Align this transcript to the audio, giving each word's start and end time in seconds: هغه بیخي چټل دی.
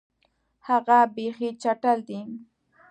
هغه 0.67 0.99
بیخي 1.15 1.49
چټل 1.61 1.99
دی. 2.07 2.19